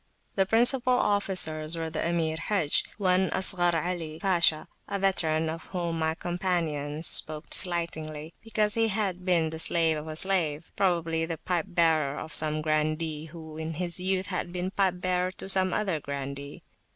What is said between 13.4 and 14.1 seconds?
in his